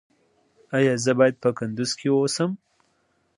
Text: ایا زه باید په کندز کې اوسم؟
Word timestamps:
ایا 0.77 0.93
زه 1.03 1.11
باید 1.19 1.35
په 1.43 1.49
کندز 1.57 1.91
کې 1.99 2.07
اوسم؟ 2.17 2.51